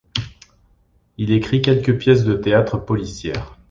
[1.19, 3.59] Il écrit quelques pièces de théâtre policières.